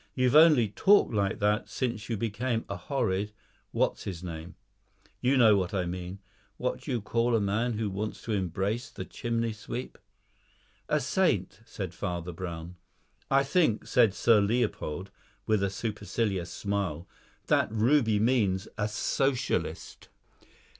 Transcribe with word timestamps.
"You've 0.15 0.35
only 0.35 0.67
talked 0.69 1.13
like 1.13 1.37
that 1.37 1.69
since 1.69 2.09
you 2.09 2.17
became 2.17 2.65
a 2.67 2.75
horrid 2.75 3.33
what's 3.69 4.05
his 4.05 4.23
name. 4.23 4.55
You 5.19 5.37
know 5.37 5.55
what 5.55 5.75
I 5.75 5.85
mean. 5.85 6.17
What 6.57 6.81
do 6.81 6.89
you 6.91 7.01
call 7.01 7.35
a 7.35 7.39
man 7.39 7.73
who 7.73 7.87
wants 7.87 8.23
to 8.23 8.31
embrace 8.31 8.89
the 8.89 9.05
chimney 9.05 9.53
sweep?" 9.53 9.99
"A 10.89 10.99
saint," 10.99 11.59
said 11.65 11.93
Father 11.93 12.31
Brown. 12.31 12.77
"I 13.29 13.43
think," 13.43 13.85
said 13.85 14.15
Sir 14.15 14.41
Leopold, 14.41 15.11
with 15.45 15.61
a 15.61 15.69
supercilious 15.69 16.49
smile, 16.51 17.07
"that 17.45 17.71
Ruby 17.71 18.19
means 18.19 18.67
a 18.79 18.87
Socialist." 18.87 20.09